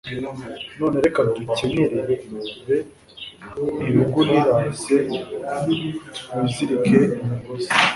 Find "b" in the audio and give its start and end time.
2.07-2.07